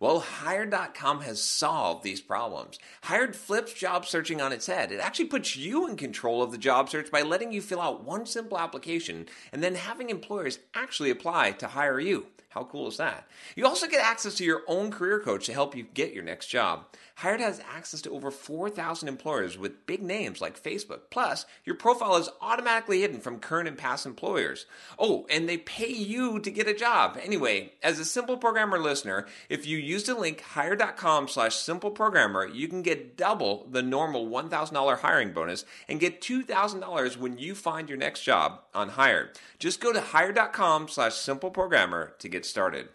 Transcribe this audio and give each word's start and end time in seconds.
Well, 0.00 0.20
Hired.com 0.20 1.20
has 1.20 1.42
solved 1.42 2.04
these 2.04 2.22
problems. 2.22 2.78
Hired 3.02 3.36
flips 3.36 3.74
job 3.74 4.06
searching 4.06 4.40
on 4.40 4.50
its 4.50 4.66
head. 4.66 4.92
It 4.92 4.98
actually 4.98 5.26
puts 5.26 5.56
you 5.56 5.86
in 5.86 5.96
control 5.96 6.42
of 6.42 6.52
the 6.52 6.56
job 6.56 6.88
search 6.88 7.10
by 7.10 7.20
letting 7.20 7.52
you 7.52 7.60
fill 7.60 7.82
out 7.82 8.02
one 8.02 8.24
simple 8.24 8.58
application 8.58 9.26
and 9.52 9.62
then 9.62 9.74
having 9.74 10.08
employers 10.08 10.58
actually 10.74 11.10
apply 11.10 11.52
to 11.52 11.66
hire 11.66 12.00
you. 12.00 12.28
How 12.50 12.64
cool 12.64 12.88
is 12.88 12.96
that? 12.96 13.28
You 13.54 13.64
also 13.64 13.86
get 13.86 14.04
access 14.04 14.34
to 14.36 14.44
your 14.44 14.62
own 14.66 14.90
career 14.90 15.20
coach 15.20 15.46
to 15.46 15.52
help 15.52 15.76
you 15.76 15.84
get 15.84 16.12
your 16.12 16.24
next 16.24 16.48
job. 16.48 16.86
Hired 17.14 17.40
has 17.40 17.62
access 17.72 18.02
to 18.02 18.10
over 18.10 18.32
4,000 18.32 19.06
employers 19.08 19.56
with 19.56 19.86
big 19.86 20.02
names 20.02 20.40
like 20.40 20.60
Facebook. 20.60 21.02
Plus, 21.10 21.46
your 21.64 21.76
profile 21.76 22.16
is 22.16 22.28
automatically 22.40 23.02
hidden 23.02 23.20
from 23.20 23.38
current 23.38 23.68
and 23.68 23.78
past 23.78 24.04
employers. 24.04 24.66
Oh, 24.98 25.26
and 25.30 25.48
they 25.48 25.58
pay 25.58 25.92
you 25.92 26.40
to 26.40 26.50
get 26.50 26.66
a 26.66 26.74
job. 26.74 27.16
Anyway, 27.22 27.74
as 27.84 28.00
a 28.00 28.04
Simple 28.04 28.36
Programmer 28.36 28.80
listener, 28.80 29.28
if 29.48 29.64
you 29.64 29.78
use 29.90 30.04
the 30.04 30.14
link 30.14 30.40
hired.com 30.40 31.26
slash 31.26 31.56
simpleprogrammer, 31.56 32.54
you 32.54 32.68
can 32.68 32.80
get 32.80 33.16
double 33.16 33.66
the 33.68 33.82
normal 33.82 34.28
$1,000 34.28 34.98
hiring 35.00 35.32
bonus 35.32 35.64
and 35.88 35.98
get 35.98 36.20
$2,000 36.20 37.16
when 37.16 37.38
you 37.38 37.56
find 37.56 37.88
your 37.88 37.98
next 37.98 38.22
job 38.22 38.60
on 38.72 38.90
Hired. 38.90 39.30
Just 39.58 39.80
go 39.80 39.92
to 39.92 40.00
hired.com 40.00 40.86
slash 40.88 41.12
simpleprogrammer 41.12 42.16
to 42.18 42.28
get 42.28 42.46
started. 42.46 42.88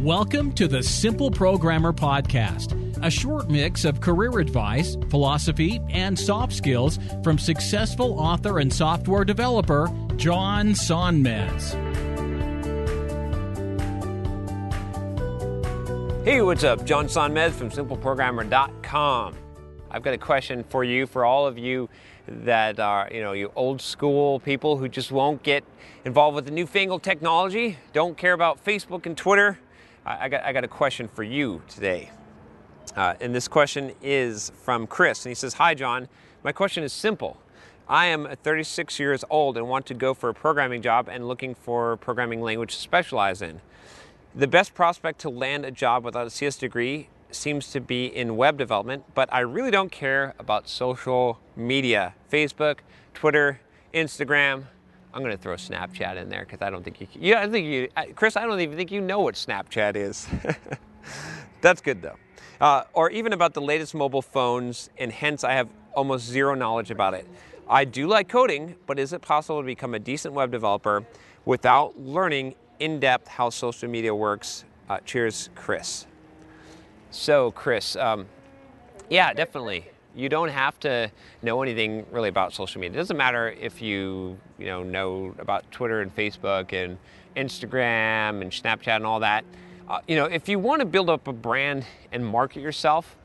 Welcome 0.00 0.52
to 0.52 0.66
the 0.66 0.82
Simple 0.82 1.30
Programmer 1.30 1.92
Podcast, 1.92 2.72
a 3.04 3.10
short 3.10 3.50
mix 3.50 3.84
of 3.84 4.00
career 4.00 4.38
advice, 4.38 4.96
philosophy, 5.10 5.78
and 5.90 6.18
soft 6.18 6.54
skills 6.54 6.98
from 7.22 7.36
successful 7.36 8.18
author 8.18 8.60
and 8.60 8.72
software 8.72 9.24
developer 9.24 9.88
John 10.16 10.68
Sonmez. 10.68 11.87
Hey, 16.28 16.42
what's 16.42 16.62
up? 16.62 16.84
John 16.84 17.06
Sonmez 17.06 17.52
from 17.52 17.70
simpleprogrammer.com. 17.70 19.34
I've 19.90 20.02
got 20.02 20.12
a 20.12 20.18
question 20.18 20.62
for 20.62 20.84
you, 20.84 21.06
for 21.06 21.24
all 21.24 21.46
of 21.46 21.56
you 21.56 21.88
that 22.26 22.78
are, 22.78 23.08
you 23.10 23.22
know, 23.22 23.32
you 23.32 23.50
old 23.56 23.80
school 23.80 24.38
people 24.38 24.76
who 24.76 24.90
just 24.90 25.10
won't 25.10 25.42
get 25.42 25.64
involved 26.04 26.34
with 26.34 26.44
the 26.44 26.50
newfangled 26.50 27.02
technology, 27.02 27.78
don't 27.94 28.14
care 28.14 28.34
about 28.34 28.62
Facebook 28.62 29.06
and 29.06 29.16
Twitter. 29.16 29.58
I, 30.04 30.26
I 30.26 30.28
got, 30.28 30.44
I 30.44 30.52
got 30.52 30.64
a 30.64 30.68
question 30.68 31.08
for 31.08 31.22
you 31.22 31.62
today. 31.66 32.10
Uh, 32.94 33.14
and 33.22 33.34
this 33.34 33.48
question 33.48 33.92
is 34.02 34.52
from 34.64 34.86
Chris, 34.86 35.24
and 35.24 35.30
he 35.30 35.34
says, 35.34 35.54
Hi, 35.54 35.72
John. 35.72 36.08
My 36.44 36.52
question 36.52 36.84
is 36.84 36.92
simple. 36.92 37.38
I 37.88 38.04
am 38.04 38.28
36 38.42 39.00
years 39.00 39.24
old 39.30 39.56
and 39.56 39.66
want 39.66 39.86
to 39.86 39.94
go 39.94 40.12
for 40.12 40.28
a 40.28 40.34
programming 40.34 40.82
job 40.82 41.08
and 41.08 41.26
looking 41.26 41.54
for 41.54 41.96
programming 41.96 42.42
language 42.42 42.74
to 42.74 42.80
specialize 42.82 43.40
in. 43.40 43.62
The 44.34 44.46
best 44.46 44.74
prospect 44.74 45.20
to 45.20 45.30
land 45.30 45.64
a 45.64 45.70
job 45.70 46.04
without 46.04 46.26
a 46.26 46.30
CS 46.30 46.58
degree 46.58 47.08
seems 47.30 47.70
to 47.72 47.80
be 47.80 48.06
in 48.06 48.36
web 48.36 48.58
development, 48.58 49.04
but 49.14 49.32
I 49.32 49.40
really 49.40 49.70
don't 49.70 49.90
care 49.90 50.34
about 50.38 50.68
social 50.68 51.40
media 51.56 52.14
Facebook, 52.30 52.78
Twitter, 53.14 53.60
Instagram. 53.94 54.64
I'm 55.14 55.22
going 55.22 55.36
to 55.36 55.42
throw 55.42 55.54
Snapchat 55.54 56.16
in 56.16 56.28
there 56.28 56.40
because 56.40 56.60
I 56.60 56.70
don't 56.70 56.84
think 56.84 57.00
you. 57.00 57.06
Can, 57.06 57.22
yeah, 57.22 57.40
I 57.40 57.48
think 57.48 57.66
you, 57.66 57.88
Chris. 58.14 58.36
I 58.36 58.44
don't 58.44 58.60
even 58.60 58.76
think 58.76 58.92
you 58.92 59.00
know 59.00 59.20
what 59.20 59.34
Snapchat 59.34 59.96
is. 59.96 60.28
That's 61.60 61.80
good 61.80 62.02
though. 62.02 62.16
Uh, 62.60 62.84
or 62.92 63.10
even 63.10 63.32
about 63.32 63.54
the 63.54 63.62
latest 63.62 63.94
mobile 63.94 64.22
phones, 64.22 64.90
and 64.98 65.10
hence 65.10 65.42
I 65.42 65.54
have 65.54 65.68
almost 65.94 66.26
zero 66.26 66.54
knowledge 66.54 66.90
about 66.90 67.14
it. 67.14 67.26
I 67.68 67.84
do 67.84 68.06
like 68.06 68.28
coding, 68.28 68.76
but 68.86 68.98
is 68.98 69.12
it 69.12 69.22
possible 69.22 69.60
to 69.60 69.66
become 69.66 69.94
a 69.94 69.98
decent 69.98 70.34
web 70.34 70.50
developer 70.50 71.04
without 71.44 71.98
learning 71.98 72.54
in 72.80 73.00
depth 73.00 73.28
how 73.28 73.50
social 73.50 73.88
media 73.88 74.14
works? 74.14 74.64
Uh, 74.88 74.98
cheers, 75.04 75.50
Chris. 75.54 76.06
So, 77.10 77.50
Chris, 77.52 77.96
um, 77.96 78.26
yeah, 79.10 79.32
definitely. 79.32 79.86
You 80.14 80.28
don't 80.28 80.48
have 80.48 80.78
to 80.80 81.10
know 81.42 81.62
anything 81.62 82.04
really 82.10 82.28
about 82.28 82.52
social 82.52 82.80
media. 82.80 82.96
It 82.96 83.00
doesn't 83.00 83.16
matter 83.16 83.50
if 83.60 83.80
you, 83.80 84.38
you 84.58 84.66
know, 84.66 84.82
know 84.82 85.34
about 85.38 85.70
Twitter 85.70 86.00
and 86.00 86.14
Facebook 86.14 86.72
and 86.72 86.98
Instagram 87.36 88.42
and 88.42 88.50
Snapchat 88.50 88.96
and 88.96 89.06
all 89.06 89.20
that. 89.20 89.44
Uh, 89.88 90.00
you 90.06 90.16
know, 90.16 90.26
if 90.26 90.48
you 90.48 90.58
want 90.58 90.80
to 90.80 90.86
build 90.86 91.08
up 91.08 91.28
a 91.28 91.32
brand 91.32 91.84
and 92.12 92.26
market 92.26 92.60
yourself, 92.60 93.16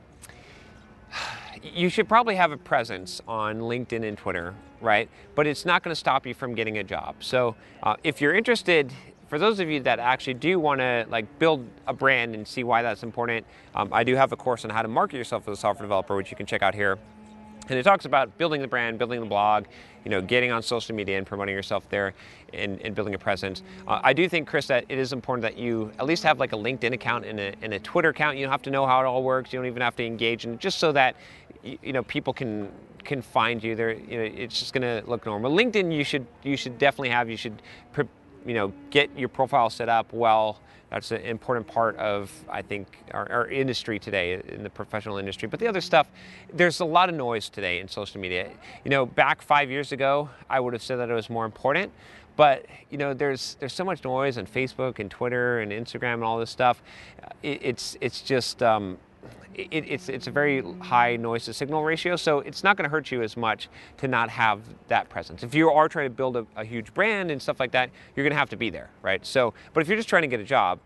you 1.63 1.89
should 1.89 2.07
probably 2.07 2.35
have 2.35 2.51
a 2.51 2.57
presence 2.57 3.21
on 3.27 3.59
LinkedIn 3.59 4.07
and 4.07 4.17
Twitter, 4.17 4.53
right? 4.81 5.09
But 5.35 5.47
it's 5.47 5.65
not 5.65 5.83
going 5.83 5.91
to 5.91 5.99
stop 5.99 6.25
you 6.25 6.33
from 6.33 6.55
getting 6.55 6.77
a 6.77 6.83
job. 6.83 7.15
So, 7.19 7.55
uh, 7.81 7.95
if 8.03 8.21
you're 8.21 8.33
interested 8.33 8.93
for 9.33 9.39
those 9.39 9.59
of 9.59 9.67
you 9.67 9.79
that 9.79 9.97
actually 9.97 10.35
do 10.35 10.59
want 10.59 10.79
to 10.79 11.07
like 11.09 11.39
build 11.39 11.67
a 11.87 11.93
brand 11.93 12.35
and 12.35 12.47
see 12.47 12.63
why 12.63 12.83
that's 12.83 13.01
important, 13.01 13.43
um, 13.73 13.89
I 13.91 14.03
do 14.03 14.15
have 14.15 14.31
a 14.31 14.35
course 14.35 14.63
on 14.63 14.69
how 14.69 14.83
to 14.83 14.87
market 14.87 15.17
yourself 15.17 15.47
as 15.47 15.57
a 15.57 15.59
software 15.59 15.87
developer, 15.87 16.15
which 16.15 16.29
you 16.29 16.37
can 16.37 16.45
check 16.45 16.61
out 16.61 16.75
here. 16.75 16.99
And 17.67 17.79
it 17.79 17.81
talks 17.81 18.05
about 18.05 18.37
building 18.37 18.61
the 18.61 18.67
brand, 18.67 18.99
building 18.99 19.19
the 19.21 19.25
blog, 19.25 19.65
you 20.05 20.11
know, 20.11 20.21
getting 20.21 20.51
on 20.51 20.61
social 20.61 20.93
media 20.93 21.17
and 21.17 21.25
promoting 21.25 21.55
yourself 21.55 21.89
there 21.89 22.13
and, 22.53 22.79
and 22.81 22.93
building 22.93 23.15
a 23.15 23.17
presence. 23.17 23.63
Uh, 23.87 24.01
I 24.03 24.13
do 24.13 24.29
think, 24.29 24.47
Chris, 24.47 24.67
that 24.67 24.85
it 24.87 24.99
is 24.99 25.13
important 25.13 25.41
that 25.41 25.57
you 25.57 25.91
at 25.97 26.05
least 26.05 26.21
have 26.21 26.39
like 26.39 26.53
a 26.53 26.57
LinkedIn 26.57 26.93
account 26.93 27.25
and 27.25 27.39
a, 27.39 27.55
and 27.63 27.73
a 27.73 27.79
Twitter 27.79 28.09
account. 28.09 28.37
You 28.37 28.45
don't 28.45 28.51
have 28.51 28.61
to 28.61 28.69
know 28.69 28.85
how 28.85 29.01
it 29.01 29.05
all 29.05 29.23
works. 29.23 29.51
You 29.51 29.57
don't 29.57 29.65
even 29.65 29.81
have 29.81 29.95
to 29.95 30.05
engage 30.05 30.45
in 30.45 30.53
it, 30.53 30.59
just 30.59 30.77
so 30.77 30.91
that 30.91 31.15
you, 31.63 31.79
you 31.81 31.91
know 31.91 32.03
people 32.03 32.33
can 32.33 32.69
can 33.03 33.23
find 33.23 33.63
you. 33.63 33.75
There, 33.75 33.93
you 33.93 34.17
know, 34.17 34.23
it's 34.23 34.59
just 34.59 34.73
going 34.73 34.83
to 34.83 35.09
look 35.09 35.25
normal. 35.25 35.51
LinkedIn, 35.51 35.91
you 35.91 36.03
should 36.03 36.27
you 36.43 36.55
should 36.55 36.77
definitely 36.77 37.09
have. 37.09 37.31
You 37.31 37.37
should. 37.37 37.63
You 38.45 38.53
know, 38.53 38.73
get 38.89 39.09
your 39.17 39.29
profile 39.29 39.69
set 39.69 39.89
up 39.89 40.11
well. 40.13 40.59
That's 40.89 41.11
an 41.11 41.21
important 41.21 41.65
part 41.65 41.95
of, 41.97 42.31
I 42.47 42.61
think, 42.61 42.87
our, 43.11 43.29
our, 43.31 43.47
industry 43.47 43.97
today, 43.97 44.39
in 44.47 44.61
the 44.61 44.69
professional 44.69 45.17
industry. 45.17 45.47
But 45.47 45.59
the 45.59 45.67
other 45.67 45.81
stuff, 45.81 46.07
there's 46.53 46.81
a 46.81 46.85
lot 46.85 47.09
of 47.09 47.15
noise 47.15 47.49
today 47.49 47.79
in 47.79 47.87
social 47.87 48.21
media. 48.21 48.51
You 48.83 48.91
know, 48.91 49.05
back 49.05 49.41
five 49.41 49.71
years 49.71 49.91
ago, 49.91 50.29
I 50.51 50.59
would 50.59 50.73
have 50.73 50.83
said 50.83 50.97
that 50.97 51.09
it 51.09 51.13
was 51.13 51.31
more 51.31 51.45
important. 51.45 51.91
But 52.35 52.65
you 52.89 52.97
know, 52.97 53.13
there's 53.13 53.57
there's 53.59 53.73
so 53.73 53.83
much 53.83 54.03
noise 54.03 54.37
on 54.37 54.45
Facebook 54.45 54.99
and 54.99 55.09
Twitter 55.09 55.59
and 55.59 55.71
Instagram 55.71 56.15
and 56.15 56.23
all 56.23 56.37
this 56.37 56.51
stuff. 56.51 56.81
It, 57.41 57.59
it's 57.63 57.97
it's 58.01 58.21
just 58.21 58.61
um, 58.61 58.97
it, 59.55 59.85
it's 59.87 60.09
it's 60.09 60.27
a 60.27 60.31
very 60.31 60.63
high 60.79 61.15
noise 61.15 61.45
to 61.45 61.53
signal 61.53 61.83
ratio, 61.83 62.15
so 62.15 62.39
it's 62.39 62.63
not 62.63 62.77
going 62.77 62.83
to 62.83 62.89
hurt 62.89 63.11
you 63.11 63.21
as 63.21 63.37
much 63.37 63.69
to 63.97 64.07
not 64.07 64.29
have 64.29 64.61
that 64.87 65.09
presence. 65.09 65.43
If 65.43 65.53
you 65.53 65.69
are 65.69 65.89
trying 65.89 66.05
to 66.05 66.15
build 66.15 66.37
a, 66.37 66.45
a 66.55 66.63
huge 66.63 66.93
brand 66.93 67.31
and 67.31 67.41
stuff 67.41 67.59
like 67.59 67.71
that, 67.71 67.89
you're 68.15 68.23
going 68.23 68.31
to 68.33 68.37
have 68.37 68.49
to 68.49 68.57
be 68.57 68.69
there, 68.69 68.89
right? 69.01 69.25
So, 69.25 69.53
but 69.73 69.81
if 69.81 69.87
you're 69.87 69.97
just 69.97 70.09
trying 70.09 70.23
to 70.23 70.27
get 70.27 70.39
a 70.39 70.45
job, 70.45 70.79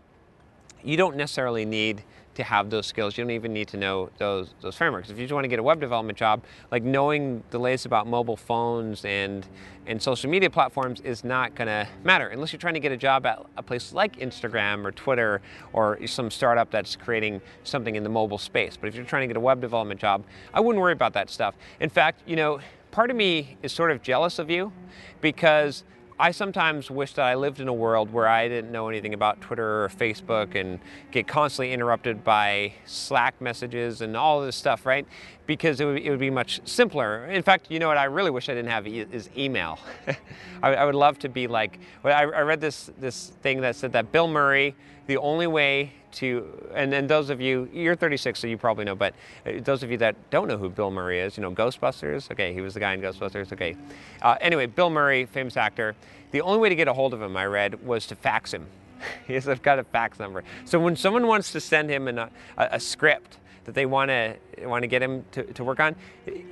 you 0.82 0.96
don't 0.96 1.16
necessarily 1.16 1.64
need 1.64 2.04
to 2.38 2.44
have 2.44 2.70
those 2.70 2.86
skills. 2.86 3.18
You 3.18 3.24
don't 3.24 3.32
even 3.32 3.52
need 3.52 3.66
to 3.68 3.76
know 3.76 4.10
those 4.18 4.54
those 4.60 4.76
frameworks. 4.76 5.10
If 5.10 5.18
you 5.18 5.24
just 5.24 5.34
want 5.34 5.42
to 5.42 5.48
get 5.48 5.58
a 5.58 5.62
web 5.62 5.80
development 5.80 6.16
job, 6.16 6.44
like 6.70 6.84
knowing 6.84 7.42
the 7.50 7.58
latest 7.58 7.84
about 7.84 8.06
mobile 8.06 8.36
phones 8.36 9.04
and 9.04 9.44
and 9.88 10.00
social 10.00 10.30
media 10.30 10.48
platforms 10.48 11.00
is 11.00 11.24
not 11.24 11.56
going 11.56 11.66
to 11.66 11.88
matter 12.04 12.28
unless 12.28 12.52
you're 12.52 12.60
trying 12.60 12.74
to 12.74 12.80
get 12.80 12.92
a 12.92 12.96
job 12.96 13.26
at 13.26 13.44
a 13.56 13.62
place 13.62 13.92
like 13.92 14.18
Instagram 14.18 14.84
or 14.84 14.92
Twitter 14.92 15.40
or 15.72 15.98
some 16.06 16.30
startup 16.30 16.70
that's 16.70 16.94
creating 16.94 17.40
something 17.64 17.96
in 17.96 18.04
the 18.04 18.08
mobile 18.08 18.38
space. 18.38 18.76
But 18.76 18.86
if 18.86 18.94
you're 18.94 19.04
trying 19.04 19.22
to 19.22 19.26
get 19.26 19.36
a 19.36 19.40
web 19.40 19.60
development 19.60 19.98
job, 19.98 20.24
I 20.54 20.60
wouldn't 20.60 20.80
worry 20.80 20.92
about 20.92 21.14
that 21.14 21.30
stuff. 21.30 21.56
In 21.80 21.90
fact, 21.90 22.22
you 22.24 22.36
know, 22.36 22.60
part 22.92 23.10
of 23.10 23.16
me 23.16 23.56
is 23.64 23.72
sort 23.72 23.90
of 23.90 24.00
jealous 24.00 24.38
of 24.38 24.48
you 24.48 24.72
because 25.20 25.82
I 26.20 26.32
sometimes 26.32 26.90
wish 26.90 27.12
that 27.14 27.24
I 27.24 27.36
lived 27.36 27.60
in 27.60 27.68
a 27.68 27.72
world 27.72 28.12
where 28.12 28.26
I 28.26 28.48
didn't 28.48 28.72
know 28.72 28.88
anything 28.88 29.14
about 29.14 29.40
Twitter 29.40 29.84
or 29.84 29.88
Facebook 29.88 30.56
and 30.56 30.80
get 31.12 31.28
constantly 31.28 31.72
interrupted 31.72 32.24
by 32.24 32.72
Slack 32.86 33.40
messages 33.40 34.00
and 34.00 34.16
all 34.16 34.40
this 34.40 34.56
stuff, 34.56 34.84
right? 34.84 35.06
Because 35.46 35.80
it 35.80 35.84
would, 35.84 36.02
it 36.02 36.10
would 36.10 36.18
be 36.18 36.30
much 36.30 36.60
simpler. 36.64 37.26
In 37.26 37.44
fact, 37.44 37.70
you 37.70 37.78
know 37.78 37.86
what 37.86 37.98
I 37.98 38.04
really 38.04 38.32
wish 38.32 38.48
I 38.48 38.54
didn't 38.54 38.70
have 38.70 38.88
e- 38.88 39.06
is 39.12 39.30
email. 39.36 39.78
I, 40.62 40.74
I, 40.74 40.84
would 40.84 40.96
love 40.96 41.20
to 41.20 41.28
be 41.28 41.46
like, 41.46 41.78
I, 42.02 42.24
I 42.24 42.40
read 42.40 42.60
this, 42.60 42.90
this 42.98 43.28
thing 43.42 43.60
that 43.60 43.76
said 43.76 43.92
that 43.92 44.10
Bill 44.10 44.26
Murray, 44.26 44.74
the 45.08 45.16
only 45.16 45.46
way 45.46 45.90
to, 46.12 46.46
and 46.74 46.92
then 46.92 47.06
those 47.06 47.30
of 47.30 47.40
you, 47.40 47.68
you're 47.72 47.96
36, 47.96 48.38
so 48.38 48.46
you 48.46 48.58
probably 48.58 48.84
know, 48.84 48.94
but 48.94 49.14
uh, 49.46 49.52
those 49.62 49.82
of 49.82 49.90
you 49.90 49.96
that 49.96 50.14
don't 50.30 50.48
know 50.48 50.58
who 50.58 50.68
Bill 50.68 50.90
Murray 50.90 51.18
is, 51.18 51.36
you 51.36 51.42
know, 51.42 51.50
Ghostbusters, 51.50 52.30
okay, 52.30 52.52
he 52.52 52.60
was 52.60 52.74
the 52.74 52.80
guy 52.80 52.92
in 52.92 53.00
Ghostbusters, 53.00 53.50
okay. 53.52 53.74
Uh, 54.20 54.36
anyway, 54.40 54.66
Bill 54.66 54.90
Murray, 54.90 55.24
famous 55.24 55.56
actor, 55.56 55.96
the 56.30 56.42
only 56.42 56.58
way 56.58 56.68
to 56.68 56.74
get 56.74 56.88
a 56.88 56.92
hold 56.92 57.14
of 57.14 57.22
him, 57.22 57.36
I 57.38 57.46
read, 57.46 57.84
was 57.86 58.06
to 58.08 58.14
fax 58.14 58.52
him. 58.52 58.66
yes, 59.28 59.48
I've 59.48 59.62
got 59.62 59.78
a 59.78 59.84
fax 59.84 60.18
number. 60.18 60.44
So 60.66 60.78
when 60.78 60.94
someone 60.94 61.26
wants 61.26 61.52
to 61.52 61.60
send 61.60 61.88
him 61.88 62.06
a, 62.06 62.30
a, 62.58 62.68
a 62.72 62.80
script 62.80 63.38
that 63.64 63.74
they 63.74 63.86
want 63.86 64.10
to 64.10 64.36
want 64.64 64.82
to 64.82 64.86
get 64.88 65.02
him 65.02 65.24
to, 65.32 65.44
to 65.44 65.64
work 65.64 65.80
on, 65.80 65.94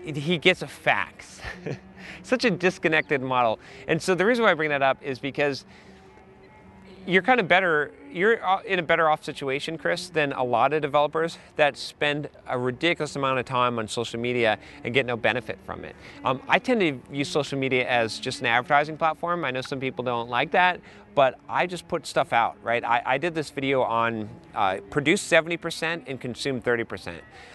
he 0.05 0.39
gets 0.39 0.63
a 0.63 0.67
fax. 0.67 1.41
Such 2.23 2.45
a 2.45 2.51
disconnected 2.51 3.21
model. 3.21 3.59
And 3.89 4.01
so 4.01 4.15
the 4.15 4.25
reason 4.25 4.45
why 4.45 4.53
I 4.53 4.55
bring 4.55 4.71
that 4.71 4.83
up 4.83 5.03
is 5.03 5.19
because 5.19 5.65
you're 7.07 7.23
kind 7.23 7.41
of 7.41 7.47
better 7.47 7.93
you're 8.13 8.45
uh, 8.45 8.61
in 8.63 8.79
a 8.79 8.83
better 8.83 9.09
off 9.09 9.25
situation 9.25 9.79
chris 9.79 10.09
than 10.09 10.33
a 10.33 10.43
lot 10.43 10.73
of 10.73 10.83
developers 10.83 11.39
that 11.57 11.77
spend 11.77 12.29
a 12.49 12.59
ridiculous 12.59 13.15
amount 13.17 13.39
of 13.39 13.45
time 13.45 13.79
on 13.79 13.87
social 13.87 14.19
media 14.19 14.59
and 14.85 14.93
get 14.93 15.07
no 15.07 15.17
benefit 15.17 15.59
from 15.65 15.85
it. 15.85 15.95
Um, 16.25 16.43
i 16.49 16.59
tend 16.59 16.81
to 16.81 17.01
use 17.15 17.29
social 17.29 17.59
media 17.59 17.89
as 17.89 18.19
just 18.19 18.41
an 18.41 18.47
advertising 18.47 18.97
platform. 18.97 19.45
I 19.45 19.51
know 19.51 19.61
some 19.61 19.81
people 19.81 20.05
don't 20.05 20.29
like 20.29 20.51
that 20.53 20.81
but 21.15 21.39
i 21.49 21.67
just 21.67 21.89
put 21.89 22.07
stuff 22.07 22.33
out 22.33 22.57
right? 22.63 22.85
I, 22.85 23.03
I 23.05 23.19
did 23.19 23.35
this 23.35 23.51
video 23.51 23.83
on 23.83 24.29
uh, 24.55 24.79
produce 24.91 25.27
70% 25.27 26.05
and 26.07 26.21
consume 26.21 26.61
30% 26.61 27.15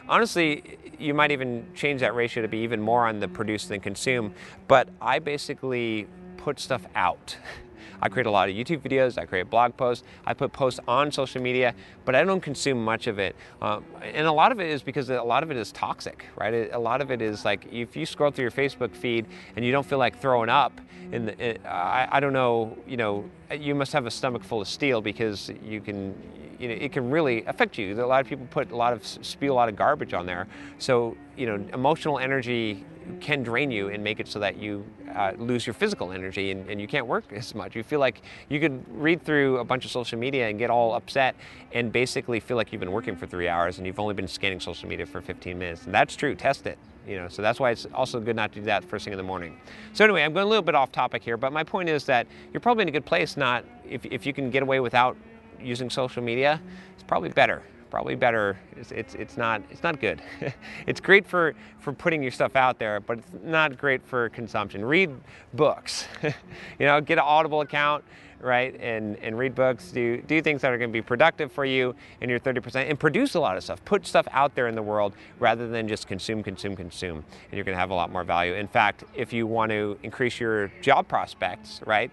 honestly 0.09 0.77
you 0.97 1.13
might 1.13 1.31
even 1.31 1.65
change 1.75 2.01
that 2.01 2.15
ratio 2.15 2.42
to 2.42 2.47
be 2.47 2.59
even 2.59 2.81
more 2.81 3.07
on 3.07 3.19
the 3.19 3.27
produce 3.27 3.65
than 3.65 3.80
consume 3.80 4.33
but 4.68 4.89
i 5.01 5.19
basically 5.19 6.07
put 6.38 6.59
stuff 6.59 6.86
out 6.95 7.38
I 8.01 8.09
create 8.09 8.25
a 8.25 8.31
lot 8.31 8.50
of 8.50 8.56
YouTube 8.56 8.80
videos, 8.80 9.18
I 9.18 9.25
create 9.25 9.50
blog 9.50 9.77
posts, 9.77 10.03
I 10.25 10.33
put 10.33 10.51
posts 10.51 10.80
on 10.88 11.12
social 11.12 11.42
media, 11.42 11.74
but 12.06 12.15
I 12.15 12.24
don't 12.24 12.42
consume 12.42 12.83
much 12.83 13.07
of 13.07 13.19
it. 13.19 13.36
Um, 13.62 13.86
and 14.01 14.27
a 14.27 14.31
lot 14.31 14.51
of 14.51 14.59
it 14.59 14.69
is 14.69 14.81
because 14.81 15.09
a 15.09 15.21
lot 15.21 15.44
of 15.44 15.51
it 15.51 15.57
is 15.57 15.71
toxic, 15.71 16.25
right? 16.36 16.71
A 16.74 16.80
lot 16.80 17.01
of 17.01 17.12
it 17.12 17.21
is 17.21 17.45
like 17.45 17.68
if 17.71 17.95
you 17.95 18.06
scroll 18.06 18.31
through 18.31 18.44
your 18.44 18.51
Facebook 18.51 18.95
feed 18.95 19.25
and 19.56 19.63
you 19.65 19.71
don't 19.71 19.86
feel 19.86 20.00
like 20.00 20.19
throwing 20.19 20.50
up, 20.50 20.80
in 21.12 21.25
the, 21.25 21.45
it, 21.45 21.65
I, 21.65 22.07
I 22.12 22.19
don't 22.19 22.33
know, 22.33 22.77
you 22.88 22.98
know, 22.98 23.30
you 23.51 23.75
must 23.75 23.92
have 23.94 24.06
a 24.06 24.12
stomach 24.12 24.44
full 24.44 24.62
of 24.62 24.68
steel 24.68 25.01
because 25.01 25.51
you 25.63 25.81
can, 25.81 26.15
you 26.57 26.69
know, 26.69 26.74
it 26.74 26.92
can 26.92 27.09
really 27.09 27.44
affect 27.45 27.77
you. 27.77 28.01
A 28.01 28.06
lot 28.06 28.21
of 28.21 28.27
people 28.27 28.47
put 28.50 28.71
a 28.71 28.75
lot 28.75 28.94
of 28.94 29.06
spew 29.06 29.51
a 29.51 29.54
lot 29.54 29.68
of 29.68 29.75
garbage 29.75 30.13
on 30.13 30.25
there. 30.25 30.47
So 30.80 31.18
you 31.36 31.47
know, 31.47 31.65
emotional 31.74 32.19
energy 32.19 32.86
can 33.19 33.44
drain 33.44 33.71
you 33.71 33.89
and 33.89 34.03
make 34.03 34.19
it 34.19 34.27
so 34.27 34.39
that 34.39 34.57
you 34.57 34.86
uh, 35.15 35.33
lose 35.38 35.65
your 35.65 35.74
physical 35.74 36.12
energy 36.12 36.51
and, 36.51 36.69
and, 36.69 36.80
you 36.80 36.88
can't 36.88 37.07
work 37.07 37.25
as 37.33 37.53
much. 37.53 37.75
You 37.75 37.83
feel 37.83 38.00
like 38.00 38.21
you 38.50 38.59
could 38.59 38.83
read 38.89 39.24
through 39.24 39.57
a 39.57 39.63
bunch 39.63 39.86
of 39.86 39.92
social 39.92 40.18
media 40.18 40.50
and 40.50 40.57
get 40.57 40.69
all 40.69 40.94
upset 40.94 41.36
and 41.74 41.92
basically 41.92 42.39
feel 42.39 42.57
like 42.57 42.71
you've 42.71 42.80
been 42.80 42.92
working 42.92 43.15
for 43.15 43.27
three 43.27 43.48
hours 43.48 43.77
and 43.77 43.88
you've 43.88 44.00
only 44.00 44.13
been 44.13 44.27
scanning 44.27 44.59
social 44.59 44.88
media 44.88 45.06
for 45.06 45.21
15 45.21 45.57
minutes. 45.57 45.86
And 45.86 45.94
that's 45.94 46.15
true. 46.15 46.36
Test 46.36 46.68
it. 46.68 46.77
You 47.07 47.18
know, 47.18 47.27
so 47.27 47.42
that's 47.42 47.59
why 47.59 47.71
it's 47.71 47.88
also 47.94 48.19
good 48.19 48.36
not 48.36 48.51
to 48.53 48.59
do 48.59 48.65
that 48.65 48.83
first 48.86 49.06
thing 49.06 49.13
in 49.13 49.18
the 49.18 49.24
morning. 49.24 49.57
So 49.94 50.04
anyway, 50.04 50.24
I'm 50.24 50.33
going 50.33 50.45
a 50.45 50.50
little 50.50 50.62
bit 50.62 50.75
off 50.75 50.92
topic 50.92 51.24
here, 51.24 51.36
but 51.36 51.51
my 51.51 51.63
point 51.63 51.89
is 51.89 52.06
that 52.06 52.27
you're 52.54 52.62
probably 52.62 52.83
in 52.83 52.89
a 52.89 52.92
good 52.92 53.06
place. 53.06 53.38
Not 53.38 53.65
if 53.89 54.06
if 54.06 54.25
you 54.25 54.33
can 54.33 54.51
get 54.51 54.62
away 54.62 54.80
without 54.80 55.18
using 55.59 55.89
social 55.89 56.21
media, 56.21 56.62
it's 56.94 57.04
probably 57.04 57.30
better 57.30 57.63
probably 57.92 58.16
better. 58.16 58.58
It's, 58.78 58.92
it's, 58.92 59.14
it's, 59.16 59.38
not, 59.38 59.62
it's 59.70 59.84
not 59.84 60.00
good. 60.00 60.22
it's 60.88 61.00
great 61.00 61.28
for, 61.28 61.54
for 61.80 61.94
putting 61.94 62.24
your 62.24 62.32
stuff 62.32 62.56
out 62.56 62.80
there, 62.80 63.02
but 63.02 63.20
it's 63.20 63.28
not 63.44 63.78
great 63.78 64.04
for 64.04 64.30
consumption. 64.30 64.84
Read 64.84 65.12
books, 65.54 66.08
you 66.24 66.86
know, 66.86 67.02
get 67.02 67.18
an 67.18 67.26
Audible 67.28 67.62
account, 67.62 68.04
right? 68.40 68.80
And, 68.80 69.18
and 69.18 69.38
read 69.38 69.54
books, 69.54 69.92
do, 69.92 70.22
do 70.22 70.42
things 70.42 70.62
that 70.62 70.72
are 70.72 70.78
gonna 70.78 70.92
be 70.92 71.02
productive 71.02 71.52
for 71.52 71.66
you 71.66 71.94
in 72.22 72.30
your 72.30 72.40
30% 72.40 72.90
and 72.90 73.00
produce 73.00 73.36
a 73.36 73.40
lot 73.40 73.58
of 73.58 73.64
stuff. 73.64 73.84
Put 73.86 74.08
stuff 74.08 74.28
out 74.32 74.56
there 74.56 74.68
in 74.68 74.76
the 74.76 74.82
world 74.82 75.14
rather 75.40 75.68
than 75.68 75.88
just 75.88 76.08
consume, 76.08 76.42
consume, 76.42 76.76
consume. 76.76 77.18
And 77.18 77.54
you're 77.54 77.66
gonna 77.66 77.78
have 77.78 77.92
a 77.92 77.96
lot 77.96 78.12
more 78.12 78.24
value. 78.24 78.54
In 78.54 78.68
fact, 78.68 79.04
if 79.14 79.34
you 79.34 79.46
want 79.46 79.72
to 79.72 80.00
increase 80.02 80.40
your 80.40 80.72
job 80.82 81.08
prospects, 81.08 81.82
right? 81.86 82.10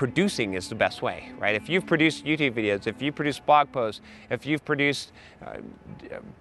Producing 0.00 0.54
is 0.54 0.70
the 0.70 0.74
best 0.74 1.02
way, 1.02 1.30
right? 1.38 1.54
If 1.54 1.68
you've 1.68 1.84
produced 1.84 2.24
YouTube 2.24 2.52
videos, 2.54 2.86
if 2.86 3.02
you 3.02 3.12
produce 3.12 3.38
blog 3.38 3.70
posts, 3.70 4.00
if 4.30 4.46
you've 4.46 4.64
produced 4.64 5.12
uh, 5.44 5.58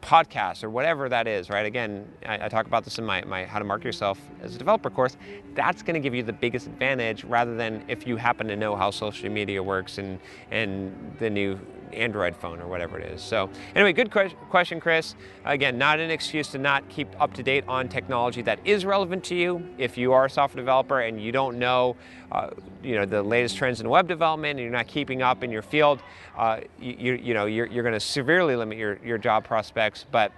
podcasts 0.01 0.63
or 0.63 0.69
whatever 0.69 1.09
that 1.09 1.27
is, 1.27 1.50
right? 1.50 1.65
Again, 1.65 2.07
I, 2.25 2.45
I, 2.45 2.47
talk 2.47 2.67
about 2.67 2.85
this 2.85 3.00
in 3.00 3.06
my, 3.06 3.21
my 3.23 3.44
How 3.44 3.59
to 3.59 3.65
Market 3.65 3.83
Yourself 3.83 4.17
as 4.41 4.56
a 4.56 4.57
Developer 4.57 4.89
course. 4.89 5.17
That's 5.56 5.83
going 5.83 5.95
to 5.95 6.00
give 6.00 6.15
you 6.15 6.23
the 6.23 6.31
biggest 6.31 6.67
advantage 6.67 7.25
rather 7.25 7.57
than 7.57 7.83
if 7.89 8.07
you 8.07 8.15
happen 8.15 8.47
to 8.47 8.56
know 8.56 8.77
how 8.77 8.91
social 8.91 9.29
media 9.29 9.61
works 9.61 9.97
and, 9.97 10.21
and 10.51 10.95
the 11.19 11.29
new 11.29 11.59
Android 11.94 12.36
phone 12.36 12.59
or 12.62 12.68
whatever 12.68 13.00
it 13.00 13.12
is. 13.12 13.21
So 13.21 13.50
anyway, 13.75 13.94
good 13.94 14.12
question, 14.50 14.80
Chris. 14.80 15.15
Again, 15.45 15.77
not 15.77 16.00
an 16.00 16.12
excuse 16.12 16.47
to 16.50 16.57
not 16.57 16.88
keep 16.89 17.07
up 17.19 17.33
to 17.33 17.44
date 17.44 17.63
on 17.68 17.89
technology 17.89 18.41
that 18.44 18.59
is 18.65 18.86
relevant 18.86 19.24
to 19.25 19.36
you. 19.36 19.68
If 19.77 19.97
you 19.97 20.13
are 20.13 20.25
a 20.25 20.30
software 20.30 20.62
developer 20.62 21.01
and 21.01 21.21
you 21.21 21.31
don't 21.31 21.57
know, 21.59 21.95
uh, 22.31 22.51
you 22.83 22.95
know, 22.95 23.06
the 23.06 23.24
latest 23.24 23.57
trends 23.57 23.81
in 23.81 23.89
web 23.89 24.07
development 24.07 24.51
and 24.51 24.59
you're 24.59 24.71
not 24.71 24.88
keeping 24.88 25.21
up 25.21 25.44
in 25.44 25.51
your 25.51 25.62
field, 25.62 26.01
uh, 26.38 26.62
you, 26.80 27.13
you, 27.13 27.33
know, 27.33 27.45
you're, 27.45 27.65
you're 27.68 27.83
going 27.83 27.94
to 27.94 28.00
severely 28.00 28.56
limit 28.56 28.77
your, 28.77 29.00
your 29.03 29.18
job 29.18 29.44
prospects. 29.44 30.06
But 30.12 30.31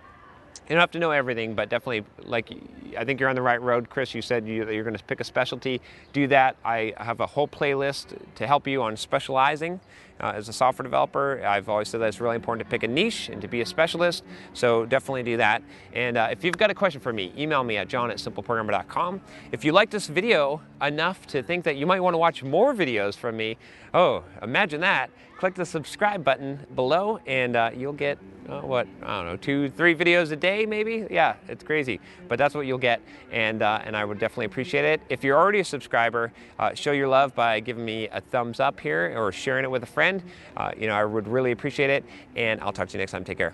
you 0.72 0.76
don't 0.76 0.80
have 0.80 0.92
to 0.92 1.00
know 1.00 1.12
everything, 1.12 1.54
but 1.54 1.68
definitely, 1.70 2.06
like, 2.24 2.50
I 2.98 3.04
think 3.04 3.20
you're 3.20 3.28
on 3.28 3.36
the 3.36 3.42
right 3.42 3.62
road, 3.62 3.90
Chris. 3.90 4.16
You 4.16 4.22
said 4.22 4.48
you, 4.48 4.64
are 4.64 4.84
going 4.84 4.96
to 4.96 5.04
pick 5.04 5.20
a 5.20 5.24
specialty. 5.24 5.82
Do 6.14 6.28
that. 6.28 6.56
I 6.64 6.94
have 6.98 7.20
a 7.20 7.26
whole 7.26 7.48
playlist 7.48 8.18
to 8.36 8.48
help 8.48 8.68
you 8.68 8.82
on 8.82 8.96
specializing 8.96 9.82
uh, 10.22 10.34
as 10.36 10.48
a 10.48 10.54
software 10.54 10.84
developer. 10.84 11.44
I've 11.46 11.68
always 11.68 11.90
said 11.90 12.02
that 12.02 12.08
it's 12.08 12.22
really 12.22 12.36
important 12.36 12.66
to 12.66 12.70
pick 12.70 12.84
a 12.84 12.88
niche 12.88 13.30
and 13.30 13.42
to 13.42 13.48
be 13.48 13.62
a 13.62 13.66
specialist, 13.66 14.24
so 14.54 14.86
definitely 14.86 15.24
do 15.24 15.38
that. 15.38 15.64
And 15.94 16.18
uh, 16.18 16.30
if 16.32 16.44
you've 16.44 16.58
got 16.58 16.70
a 16.70 16.76
question 16.76 17.02
for 17.02 17.12
me, 17.12 17.34
email 17.38 17.64
me 17.64 17.78
at 17.78 17.88
john 17.88 18.12
at 18.12 18.18
simpleprogrammer.com. 18.18 19.22
If 19.52 19.66
you 19.66 19.72
like 19.72 19.90
this 19.90 20.08
video 20.08 20.62
enough 20.82 21.28
to 21.28 21.44
think 21.44 21.64
that 21.66 21.76
you 21.76 21.86
might 21.86 22.00
want 22.00 22.14
to 22.14 22.20
watch 22.20 22.44
more 22.44 22.74
videos 22.74 23.16
from 23.16 23.38
me, 23.38 23.58
oh, 23.94 24.24
imagine 24.42 24.82
that. 24.82 25.10
Click 25.38 25.56
the 25.56 25.66
subscribe 25.66 26.24
button 26.24 26.60
below 26.76 27.20
and 27.26 27.56
uh, 27.56 27.72
you'll 27.76 27.94
get 27.94 28.20
uh, 28.48 28.62
what 28.62 28.88
I 29.04 29.18
don't 29.18 29.26
know, 29.26 29.38
two, 29.38 29.70
three 29.70 29.96
videos 29.96 30.32
a 30.32 30.36
day, 30.36 30.66
maybe. 30.66 31.08
Yeah, 31.10 31.36
it's 31.48 31.64
crazy, 31.64 32.00
but 32.28 32.38
that's 32.38 32.54
what 32.54 32.66
you'll 32.66 32.78
get, 32.78 33.02
and 33.32 33.62
uh, 33.62 33.82
and 33.86 33.96
I 33.96 34.04
would 34.04 34.20
definitely 34.20 34.48
appreciate 34.48 34.86
it. 34.86 35.02
If 35.10 35.24
you're 35.24 35.38
already 35.38 35.60
a 35.60 35.66
subscriber, 35.66 36.34
uh, 36.60 36.74
show 36.74 36.92
your 36.92 37.08
love 37.08 37.36
by 37.36 37.60
giving 37.60 37.86
me 37.86 38.08
a 38.10 38.20
thumbs 38.20 38.60
up 38.60 38.80
here 38.80 39.14
or 39.16 39.32
sharing 39.32 39.64
it 39.64 39.72
with 39.72 39.84
a 39.84 39.88
friend. 39.88 40.11
Uh, 40.58 40.72
you 40.78 40.88
know, 40.88 40.94
I 40.94 41.06
would 41.06 41.28
really 41.28 41.52
appreciate 41.52 41.90
it, 41.90 42.04
and 42.36 42.60
I'll 42.62 42.74
talk 42.74 42.90
to 42.90 42.94
you 42.98 43.00
next 43.00 43.12
time. 43.12 43.24
Take 43.24 43.38
care. 43.38 43.54